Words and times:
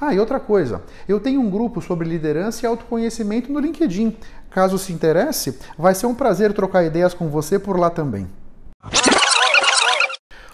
Ah, 0.00 0.14
e 0.14 0.18
outra 0.18 0.40
coisa, 0.40 0.82
eu 1.06 1.20
tenho 1.20 1.42
um 1.42 1.50
grupo 1.50 1.82
sobre 1.82 2.08
liderança 2.08 2.64
e 2.64 2.66
autoconhecimento 2.66 3.52
no 3.52 3.60
LinkedIn. 3.60 4.16
Caso 4.48 4.78
se 4.78 4.94
interesse, 4.94 5.58
vai 5.76 5.94
ser 5.94 6.06
um 6.06 6.14
prazer 6.14 6.54
trocar 6.54 6.84
ideias 6.84 7.12
com 7.12 7.28
você 7.28 7.58
por 7.58 7.78
lá 7.78 7.90
também. 7.90 8.26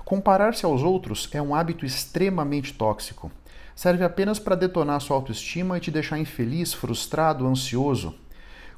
Comparar-se 0.05 0.64
aos 0.64 0.83
outros 0.83 1.28
é 1.33 1.41
um 1.41 1.55
hábito 1.55 1.86
extremamente 1.86 2.75
tóxico. 2.75 3.30
Serve 3.77 4.03
apenas 4.03 4.41
para 4.41 4.56
detonar 4.56 5.00
sua 5.00 5.16
autoestima 5.16 5.77
e 5.77 5.81
te 5.81 5.92
deixar 5.92 6.19
infeliz, 6.19 6.72
frustrado, 6.72 7.47
ansioso. 7.47 8.16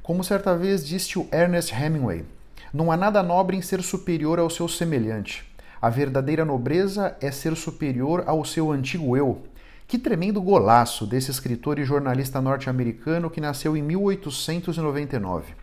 Como 0.03 0.23
certa 0.23 0.55
vez 0.55 0.87
disse 0.87 1.19
o 1.19 1.27
Ernest 1.33 1.73
Hemingway: 1.73 2.27
Não 2.75 2.93
há 2.93 2.97
nada 2.97 3.23
nobre 3.23 3.57
em 3.57 3.63
ser 3.63 3.83
superior 3.83 4.39
ao 4.39 4.51
seu 4.51 4.69
semelhante. 4.69 5.51
A 5.81 5.89
verdadeira 5.89 6.45
nobreza 6.45 7.17
é 7.23 7.31
ser 7.31 7.57
superior 7.57 8.25
ao 8.27 8.45
seu 8.45 8.73
antigo 8.73 9.17
eu, 9.17 9.43
que 9.89 9.99
tremendo 9.99 10.43
golaço 10.43 11.07
desse 11.07 11.31
escritor 11.31 11.79
e 11.79 11.85
jornalista 11.85 12.43
norte-americano 12.43 13.31
que 13.31 13.41
nasceu 13.41 13.75
em 13.75 13.81
1899. 13.83 15.55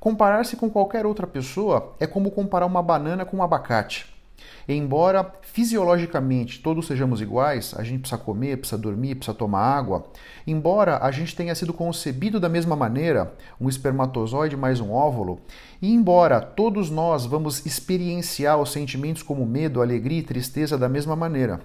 Comparar-se 0.00 0.56
com 0.56 0.68
qualquer 0.68 1.06
outra 1.06 1.28
pessoa 1.28 1.94
é 2.00 2.08
como 2.08 2.32
comparar 2.32 2.66
uma 2.66 2.82
banana 2.82 3.24
com 3.24 3.36
um 3.36 3.42
abacate. 3.44 4.12
Embora 4.68 5.32
fisiologicamente 5.42 6.60
todos 6.60 6.88
sejamos 6.88 7.20
iguais, 7.20 7.72
a 7.76 7.84
gente 7.84 8.00
precisa 8.00 8.20
comer, 8.20 8.56
precisa 8.56 8.76
dormir, 8.76 9.14
precisa 9.14 9.36
tomar 9.36 9.60
água, 9.60 10.04
embora 10.44 10.98
a 10.98 11.12
gente 11.12 11.36
tenha 11.36 11.54
sido 11.54 11.72
concebido 11.72 12.40
da 12.40 12.48
mesma 12.48 12.74
maneira, 12.74 13.32
um 13.60 13.68
espermatozoide 13.68 14.56
mais 14.56 14.80
um 14.80 14.90
óvulo, 14.90 15.40
e 15.80 15.92
embora 15.94 16.40
todos 16.40 16.90
nós 16.90 17.24
vamos 17.24 17.64
experienciar 17.64 18.60
os 18.60 18.72
sentimentos 18.72 19.22
como 19.22 19.46
medo, 19.46 19.80
alegria 19.80 20.18
e 20.18 20.24
tristeza 20.24 20.76
da 20.76 20.88
mesma 20.88 21.14
maneira, 21.14 21.60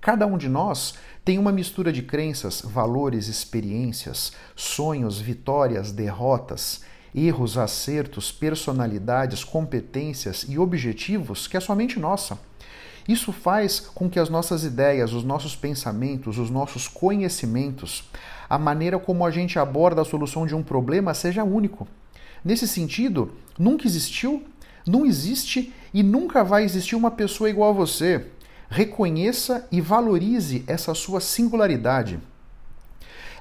Cada 0.00 0.26
um 0.26 0.38
de 0.38 0.48
nós 0.48 0.94
tem 1.24 1.38
uma 1.38 1.50
mistura 1.50 1.92
de 1.92 2.02
crenças, 2.02 2.60
valores, 2.62 3.28
experiências, 3.28 4.32
sonhos, 4.54 5.18
vitórias, 5.18 5.90
derrotas, 5.90 6.82
erros, 7.14 7.56
acertos, 7.58 8.30
personalidades, 8.30 9.42
competências 9.42 10.44
e 10.48 10.58
objetivos 10.58 11.46
que 11.46 11.56
é 11.56 11.60
somente 11.60 11.98
nossa. 11.98 12.38
Isso 13.08 13.32
faz 13.32 13.80
com 13.80 14.10
que 14.10 14.18
as 14.18 14.28
nossas 14.28 14.64
ideias, 14.64 15.12
os 15.12 15.22
nossos 15.24 15.54
pensamentos, 15.54 16.38
os 16.38 16.50
nossos 16.50 16.88
conhecimentos, 16.88 18.04
a 18.48 18.58
maneira 18.58 18.98
como 18.98 19.24
a 19.24 19.30
gente 19.30 19.58
aborda 19.58 20.02
a 20.02 20.04
solução 20.04 20.46
de 20.46 20.54
um 20.54 20.62
problema 20.62 21.14
seja 21.14 21.44
único. 21.44 21.86
Nesse 22.44 22.66
sentido, 22.66 23.32
nunca 23.58 23.86
existiu, 23.86 24.44
não 24.86 25.06
existe 25.06 25.72
e 25.94 26.02
nunca 26.02 26.44
vai 26.44 26.64
existir 26.64 26.96
uma 26.96 27.10
pessoa 27.10 27.48
igual 27.48 27.70
a 27.70 27.74
você. 27.74 28.26
Reconheça 28.68 29.66
e 29.70 29.80
valorize 29.80 30.64
essa 30.66 30.94
sua 30.94 31.20
singularidade. 31.20 32.18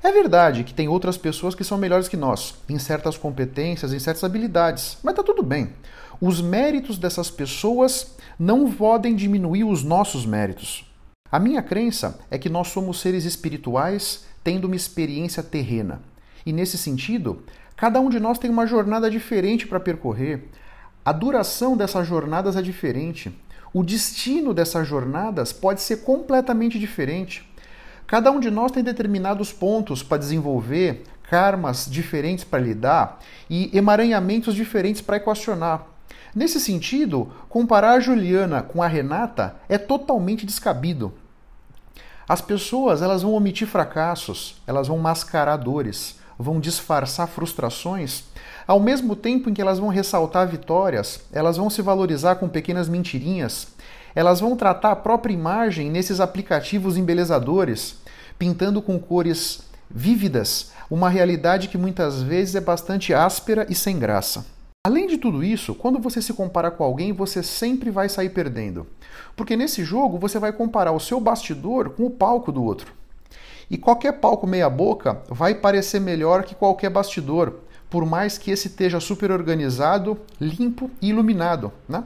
É 0.03 0.11
verdade 0.11 0.63
que 0.63 0.73
tem 0.73 0.87
outras 0.87 1.17
pessoas 1.17 1.55
que 1.55 1.63
são 1.63 1.79
melhores 1.79 2.07
que 2.07 2.15
nós, 2.15 2.53
em 2.69 2.77
certas 2.77 3.17
competências, 3.17 3.91
em 3.91 3.97
certas 3.97 4.23
habilidades, 4.23 4.97
mas 5.01 5.15
tá 5.15 5.23
tudo 5.23 5.41
bem. 5.41 5.73
Os 6.21 6.41
méritos 6.41 6.97
dessas 6.97 7.31
pessoas 7.31 8.15
não 8.37 8.71
podem 8.71 9.15
diminuir 9.15 9.63
os 9.63 9.83
nossos 9.83 10.25
méritos. 10.25 10.85
A 11.31 11.39
minha 11.39 11.61
crença 11.61 12.19
é 12.29 12.37
que 12.37 12.49
nós 12.49 12.67
somos 12.67 12.99
seres 12.99 13.25
espirituais 13.25 14.25
tendo 14.43 14.65
uma 14.65 14.75
experiência 14.75 15.41
terrena. 15.41 16.01
E 16.45 16.53
nesse 16.53 16.77
sentido, 16.77 17.43
cada 17.75 17.99
um 17.99 18.09
de 18.09 18.19
nós 18.19 18.37
tem 18.37 18.51
uma 18.51 18.67
jornada 18.67 19.09
diferente 19.09 19.65
para 19.65 19.79
percorrer. 19.79 20.49
A 21.03 21.11
duração 21.11 21.75
dessas 21.75 22.07
jornadas 22.07 22.55
é 22.55 22.61
diferente 22.61 23.35
o 23.75 23.83
destino 23.83 24.53
dessas 24.53 24.87
jornadas 24.87 25.51
pode 25.51 25.81
ser 25.81 25.97
completamente 25.97 26.79
diferente. 26.79 27.45
Cada 28.07 28.31
um 28.31 28.39
de 28.39 28.49
nós 28.49 28.71
tem 28.71 28.81
determinados 28.81 29.51
pontos 29.51 30.01
para 30.01 30.17
desenvolver, 30.17 31.03
karmas 31.23 31.85
diferentes 31.85 32.45
para 32.45 32.63
lidar 32.63 33.19
e 33.49 33.77
emaranhamentos 33.77 34.55
diferentes 34.55 35.01
para 35.01 35.17
equacionar. 35.17 35.87
Nesse 36.33 36.57
sentido, 36.57 37.29
comparar 37.49 37.95
a 37.95 37.99
Juliana 37.99 38.63
com 38.63 38.81
a 38.81 38.87
Renata 38.87 39.57
é 39.67 39.77
totalmente 39.77 40.45
descabido. 40.45 41.13
As 42.29 42.39
pessoas 42.39 43.01
elas 43.01 43.23
vão 43.23 43.33
omitir 43.33 43.67
fracassos, 43.67 44.61
elas 44.65 44.87
vão 44.87 44.99
mascarar 44.99 45.57
dores, 45.57 46.17
vão 46.37 46.59
disfarçar 46.59 47.27
frustrações, 47.27 48.23
ao 48.67 48.79
mesmo 48.79 49.15
tempo 49.15 49.49
em 49.49 49.53
que 49.53 49.61
elas 49.61 49.79
vão 49.79 49.89
ressaltar 49.89 50.47
vitórias, 50.47 51.21
elas 51.31 51.57
vão 51.57 51.69
se 51.69 51.81
valorizar 51.81 52.35
com 52.35 52.49
pequenas 52.49 52.89
mentirinhas, 52.89 53.67
elas 54.15 54.39
vão 54.39 54.55
tratar 54.55 54.91
a 54.91 54.95
própria 54.95 55.33
imagem 55.33 55.89
nesses 55.91 56.19
aplicativos 56.19 56.97
embelezadores, 56.97 57.99
pintando 58.39 58.81
com 58.81 58.97
cores 58.97 59.63
vívidas 59.89 60.71
uma 60.89 61.09
realidade 61.09 61.67
que 61.67 61.77
muitas 61.77 62.21
vezes 62.21 62.55
é 62.55 62.61
bastante 62.61 63.13
áspera 63.13 63.65
e 63.69 63.75
sem 63.75 63.99
graça. 63.99 64.45
Além 64.85 65.07
de 65.07 65.17
tudo 65.17 65.43
isso, 65.43 65.73
quando 65.73 65.99
você 65.99 66.21
se 66.21 66.31
compara 66.31 66.69
com 66.69 66.83
alguém, 66.83 67.11
você 67.11 67.41
sempre 67.41 67.89
vai 67.89 68.07
sair 68.07 68.29
perdendo. 68.29 68.85
Porque 69.35 69.55
nesse 69.55 69.83
jogo 69.83 70.19
você 70.19 70.37
vai 70.37 70.53
comparar 70.53 70.91
o 70.91 70.99
seu 70.99 71.19
bastidor 71.19 71.89
com 71.89 72.05
o 72.05 72.11
palco 72.11 72.51
do 72.51 72.63
outro. 72.63 72.93
E 73.69 73.77
qualquer 73.77 74.13
palco 74.13 74.45
meia-boca 74.45 75.21
vai 75.29 75.55
parecer 75.55 75.99
melhor 75.99 76.43
que 76.43 76.55
qualquer 76.55 76.89
bastidor, 76.89 77.55
por 77.89 78.05
mais 78.05 78.37
que 78.37 78.51
esse 78.51 78.67
esteja 78.67 78.99
super 78.99 79.31
organizado, 79.31 80.19
limpo 80.39 80.89
e 81.01 81.09
iluminado. 81.09 81.71
Né? 81.87 82.03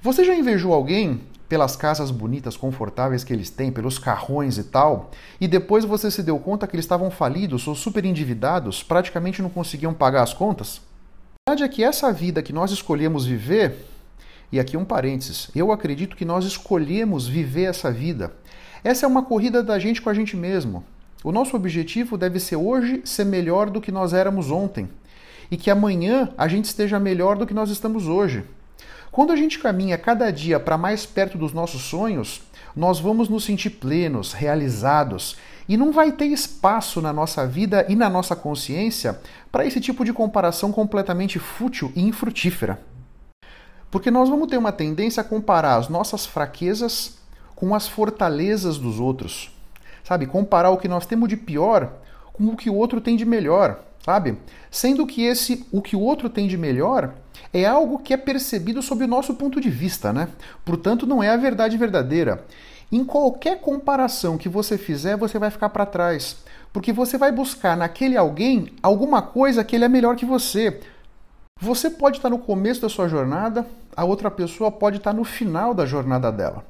Você 0.00 0.24
já 0.24 0.34
invejou 0.34 0.72
alguém 0.72 1.20
pelas 1.48 1.76
casas 1.76 2.10
bonitas, 2.10 2.56
confortáveis 2.56 3.22
que 3.22 3.32
eles 3.32 3.50
têm, 3.50 3.70
pelos 3.70 3.98
carrões 3.98 4.58
e 4.58 4.64
tal, 4.64 5.10
e 5.40 5.46
depois 5.46 5.84
você 5.84 6.10
se 6.10 6.22
deu 6.22 6.38
conta 6.38 6.66
que 6.66 6.74
eles 6.74 6.84
estavam 6.84 7.10
falidos 7.10 7.66
ou 7.68 7.74
super 7.74 8.04
endividados, 8.04 8.82
praticamente 8.82 9.42
não 9.42 9.50
conseguiam 9.50 9.92
pagar 9.92 10.22
as 10.22 10.32
contas? 10.32 10.80
A 11.46 11.50
verdade 11.50 11.64
é 11.64 11.68
que 11.68 11.84
essa 11.84 12.10
vida 12.12 12.42
que 12.42 12.52
nós 12.52 12.70
escolhemos 12.70 13.26
viver, 13.26 13.86
e 14.50 14.58
aqui 14.58 14.76
um 14.76 14.84
parênteses, 14.84 15.50
eu 15.54 15.70
acredito 15.70 16.16
que 16.16 16.24
nós 16.24 16.44
escolhemos 16.44 17.28
viver 17.28 17.64
essa 17.64 17.90
vida. 17.90 18.32
Essa 18.82 19.06
é 19.06 19.08
uma 19.08 19.22
corrida 19.22 19.62
da 19.62 19.78
gente 19.78 20.00
com 20.00 20.10
a 20.10 20.14
gente 20.14 20.36
mesmo. 20.36 20.84
O 21.24 21.32
nosso 21.32 21.56
objetivo 21.56 22.18
deve 22.18 22.38
ser 22.38 22.56
hoje 22.56 23.00
ser 23.02 23.24
melhor 23.24 23.70
do 23.70 23.80
que 23.80 23.90
nós 23.90 24.12
éramos 24.12 24.50
ontem 24.50 24.90
e 25.50 25.56
que 25.56 25.70
amanhã 25.70 26.28
a 26.36 26.46
gente 26.46 26.66
esteja 26.66 27.00
melhor 27.00 27.38
do 27.38 27.46
que 27.46 27.54
nós 27.54 27.70
estamos 27.70 28.06
hoje. 28.06 28.44
Quando 29.10 29.32
a 29.32 29.36
gente 29.36 29.58
caminha 29.58 29.96
cada 29.96 30.30
dia 30.30 30.60
para 30.60 30.76
mais 30.76 31.06
perto 31.06 31.38
dos 31.38 31.54
nossos 31.54 31.80
sonhos, 31.80 32.42
nós 32.76 33.00
vamos 33.00 33.30
nos 33.30 33.42
sentir 33.42 33.70
plenos, 33.70 34.34
realizados 34.34 35.38
e 35.66 35.78
não 35.78 35.92
vai 35.92 36.12
ter 36.12 36.26
espaço 36.26 37.00
na 37.00 37.10
nossa 37.10 37.46
vida 37.46 37.86
e 37.88 37.96
na 37.96 38.10
nossa 38.10 38.36
consciência 38.36 39.18
para 39.50 39.64
esse 39.64 39.80
tipo 39.80 40.04
de 40.04 40.12
comparação 40.12 40.70
completamente 40.70 41.38
fútil 41.38 41.90
e 41.96 42.02
infrutífera. 42.02 42.82
Porque 43.90 44.10
nós 44.10 44.28
vamos 44.28 44.48
ter 44.48 44.58
uma 44.58 44.72
tendência 44.72 45.22
a 45.22 45.24
comparar 45.24 45.76
as 45.76 45.88
nossas 45.88 46.26
fraquezas 46.26 47.16
com 47.56 47.74
as 47.74 47.88
fortalezas 47.88 48.76
dos 48.76 49.00
outros 49.00 49.53
sabe? 50.04 50.26
Comparar 50.26 50.70
o 50.70 50.76
que 50.76 50.86
nós 50.86 51.06
temos 51.06 51.28
de 51.28 51.36
pior 51.36 51.92
com 52.32 52.44
o 52.46 52.56
que 52.56 52.70
o 52.70 52.74
outro 52.74 53.00
tem 53.00 53.16
de 53.16 53.24
melhor, 53.24 53.80
sabe? 54.04 54.38
Sendo 54.70 55.06
que 55.06 55.22
esse 55.24 55.66
o 55.72 55.80
que 55.80 55.96
o 55.96 56.00
outro 56.00 56.28
tem 56.28 56.46
de 56.46 56.56
melhor 56.56 57.14
é 57.52 57.64
algo 57.64 57.98
que 57.98 58.12
é 58.12 58.16
percebido 58.16 58.82
sob 58.82 59.04
o 59.04 59.08
nosso 59.08 59.34
ponto 59.34 59.60
de 59.60 59.70
vista, 59.70 60.12
né? 60.12 60.28
Portanto, 60.64 61.06
não 61.06 61.22
é 61.22 61.30
a 61.30 61.36
verdade 61.36 61.76
verdadeira. 61.76 62.44
Em 62.92 63.04
qualquer 63.04 63.60
comparação 63.60 64.36
que 64.36 64.48
você 64.48 64.76
fizer, 64.76 65.16
você 65.16 65.38
vai 65.38 65.50
ficar 65.50 65.68
para 65.70 65.86
trás, 65.86 66.36
porque 66.72 66.92
você 66.92 67.16
vai 67.16 67.32
buscar 67.32 67.76
naquele 67.76 68.16
alguém 68.16 68.72
alguma 68.82 69.22
coisa 69.22 69.64
que 69.64 69.74
ele 69.74 69.84
é 69.84 69.88
melhor 69.88 70.16
que 70.16 70.26
você. 70.26 70.80
Você 71.60 71.88
pode 71.88 72.18
estar 72.18 72.28
no 72.28 72.38
começo 72.38 72.82
da 72.82 72.88
sua 72.88 73.08
jornada, 73.08 73.64
a 73.96 74.04
outra 74.04 74.30
pessoa 74.30 74.70
pode 74.70 74.98
estar 74.98 75.12
no 75.12 75.24
final 75.24 75.72
da 75.72 75.86
jornada 75.86 76.30
dela. 76.30 76.64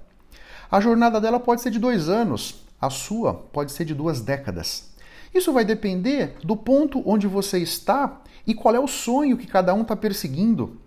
A 0.71 0.81
jornada 0.81 1.21
dela 1.21 1.41
pode 1.41 1.63
ser 1.63 1.71
de 1.71 1.79
dois 1.79 2.09
anos, 2.09 2.64
a 2.85 2.91
sua 2.91 3.35
pode 3.35 3.73
ser 3.73 3.85
de 3.85 3.95
duas 3.95 4.21
décadas. 4.21 4.91
Isso 5.35 5.53
vai 5.53 5.65
depender 5.65 6.37
do 6.45 6.57
ponto 6.57 7.03
onde 7.05 7.27
você 7.27 7.59
está 7.59 8.21
e 8.47 8.55
qual 8.55 8.75
é 8.75 8.81
o 8.81 8.87
sonho 8.87 9.37
que 9.37 9.47
cada 9.47 9.75
um 9.75 9.83
está 9.83 9.97
perseguindo. 9.97 10.79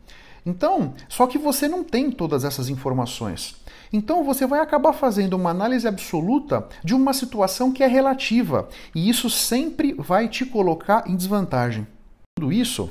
Então, 0.46 0.94
só 1.10 1.28
que 1.28 1.38
você 1.38 1.68
não 1.68 1.84
tem 1.84 2.10
todas 2.10 2.46
essas 2.46 2.70
informações. 2.70 3.58
Então 3.92 4.24
você 4.24 4.46
vai 4.46 4.60
acabar 4.60 4.94
fazendo 4.94 5.34
uma 5.34 5.50
análise 5.50 5.88
absoluta 5.88 6.68
de 6.84 6.94
uma 6.94 7.14
situação 7.14 7.72
que 7.72 7.84
é 7.84 7.88
relativa, 7.88 8.68
e 8.94 9.10
isso 9.10 9.30
sempre 9.30 9.94
vai 9.94 10.28
te 10.28 10.46
colocar 10.46 11.04
em 11.08 11.16
desvantagem. 11.16 11.88
Tudo 12.36 12.52
isso, 12.52 12.90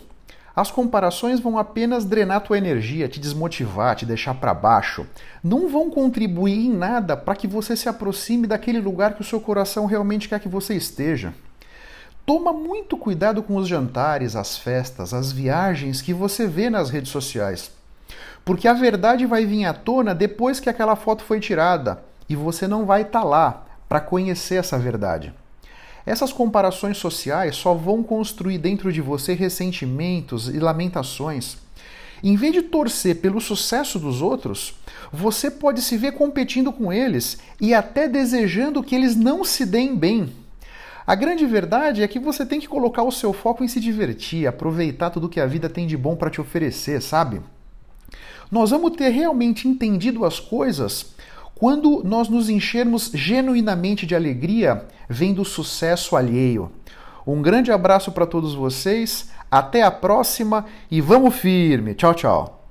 as 0.57 0.71
comparações 0.71 1.39
vão 1.39 1.59
apenas 1.59 2.07
drenar 2.07 2.41
tua 2.41 2.57
energia, 2.57 3.11
te 3.11 3.21
desmotivar, 3.21 3.95
te 3.95 4.07
deixar 4.07 4.33
para 4.33 4.55
baixo. 4.55 5.07
Não 5.45 5.69
vão 5.69 5.91
contribuir 5.91 6.65
em 6.67 6.73
nada 6.73 7.15
para 7.15 7.37
que 7.37 7.47
você 7.47 7.77
se 7.77 7.91
aproxime 7.91 8.47
daquele 8.47 8.81
lugar 8.81 9.15
que 9.15 9.21
o 9.21 9.25
seu 9.25 9.39
coração 9.39 9.85
realmente 9.85 10.31
quer 10.31 10.41
que 10.41 10.49
você 10.49 10.75
esteja. 10.75 11.35
Toma 12.25 12.55
muito 12.55 12.97
cuidado 12.97 13.43
com 13.43 13.57
os 13.57 13.69
jantares, 13.69 14.35
as 14.35 14.57
festas, 14.57 15.13
as 15.13 15.31
viagens 15.31 16.01
que 16.01 16.15
você 16.15 16.47
vê 16.47 16.71
nas 16.71 16.89
redes 16.89 17.11
sociais. 17.11 17.71
Porque 18.43 18.67
a 18.67 18.73
verdade 18.73 19.27
vai 19.27 19.45
vir 19.45 19.67
à 19.67 19.75
tona 19.75 20.15
depois 20.15 20.59
que 20.59 20.71
aquela 20.71 20.97
foto 20.97 21.23
foi 21.23 21.39
tirada 21.39 22.03
e 22.31 22.35
você 22.35 22.67
não 22.67 22.87
vai 22.87 23.03
estar 23.03 23.21
tá 23.21 23.25
lá 23.27 23.67
para 23.87 24.01
conhecer 24.01 24.55
essa 24.55 24.79
verdade. 24.79 25.35
Essas 26.07 26.33
comparações 26.33 26.97
sociais 26.97 27.57
só 27.57 27.75
vão 27.75 28.01
construir 28.01 28.59
dentro 28.59 28.93
de 28.93 29.01
você 29.01 29.35
ressentimentos 29.35 30.49
e 30.49 30.61
lamentações. 30.61 31.57
Em 32.23 32.37
vez 32.37 32.53
de 32.53 32.63
torcer 32.63 33.17
pelo 33.17 33.41
sucesso 33.41 33.99
dos 33.99 34.23
outros, 34.23 34.75
você 35.13 35.51
pode 35.51 35.83
se 35.83 35.97
ver 35.97 36.13
competindo 36.13 36.73
com 36.73 36.93
eles 36.93 37.39
e 37.61 37.75
até 37.75 38.09
desejando 38.09 38.83
que 38.85 38.95
eles 38.95 39.17
não 39.17 39.45
se 39.45 39.67
deem 39.67 39.97
bem. 39.97 40.33
A 41.05 41.15
grande 41.15 41.45
verdade 41.45 42.03
é 42.03 42.09
que 42.09 42.19
você 42.19 42.47
tem 42.47 42.61
que 42.61 42.69
colocar 42.69 43.03
o 43.03 43.13
seu 43.13 43.33
foco 43.33 43.63
em 43.63 43.69
se 43.69 43.81
divertir, 43.81 44.47
aproveitar 44.47 45.11
tudo 45.11 45.29
que 45.29 45.41
a 45.41 45.47
vida 45.47 45.69
tem 45.69 45.87
de 45.87 45.97
bom 45.97 46.17
para 46.17 46.31
te 46.31 46.41
oferecer, 46.41 47.03
sabe? 47.03 47.41
Nós 48.51 48.71
vamos 48.71 48.97
ter 48.97 49.11
realmente 49.11 49.69
entendido 49.69 50.25
as 50.25 50.39
coisas 50.39 51.15
quando 51.59 52.03
nós 52.05 52.29
nos 52.29 52.51
enchermos 52.51 53.11
genuinamente 53.15 54.07
de 54.07 54.15
alegria 54.15 54.87
vendo 55.09 55.43
sucesso 55.43 56.15
alheio. 56.15 56.71
Um 57.27 57.41
grande 57.41 57.73
abraço 57.73 58.13
para 58.13 58.27
todos 58.27 58.55
vocês, 58.55 59.31
até 59.51 59.83
a 59.83 59.91
próxima 59.91 60.67
e 60.91 61.01
vamos 61.01 61.35
firme. 61.35 61.95
Tchau, 61.95 62.15
tchau. 62.15 62.69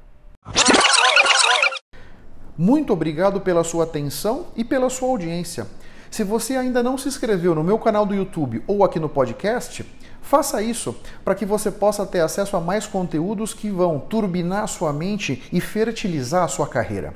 Muito 2.56 2.94
obrigado 2.94 3.42
pela 3.42 3.64
sua 3.64 3.86
atenção 3.86 4.46
e 4.56 4.64
pela 4.64 4.90
sua 4.90 5.10
audiência. 5.10 5.68
Se 6.12 6.24
você 6.24 6.56
ainda 6.56 6.84
não 6.84 6.96
se 6.96 7.08
inscreveu 7.08 7.56
no 7.56 7.64
meu 7.64 7.80
canal 7.80 8.06
do 8.06 8.14
YouTube 8.14 8.64
ou 8.68 8.84
aqui 8.86 9.00
no 9.00 9.10
podcast, 9.10 9.84
faça 10.22 10.62
isso 10.62 10.96
para 11.26 11.34
que 11.34 11.46
você 11.46 11.72
possa 11.72 12.06
ter 12.06 12.22
acesso 12.22 12.56
a 12.56 12.62
mais 12.62 12.86
conteúdos 12.86 13.52
que 13.52 13.70
vão 13.70 14.00
turbinar 14.00 14.68
sua 14.68 14.94
mente 14.94 15.42
e 15.52 15.60
fertilizar 15.60 16.44
a 16.44 16.48
sua 16.48 16.68
carreira. 16.68 17.16